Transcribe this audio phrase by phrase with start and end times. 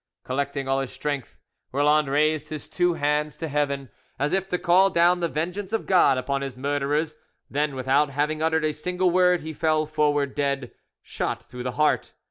[0.23, 1.37] Collecting all his strength,
[1.71, 5.85] Roland raised his two hands to Heaven, as if to call down the vengeance of
[5.85, 7.17] God upon his murderers,
[7.51, 10.71] then, without having uttered a single word, he fell forward dead,
[11.03, 12.13] shot through the heart.